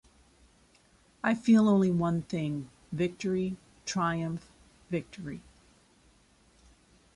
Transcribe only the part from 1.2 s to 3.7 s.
I feel only one thing--victory,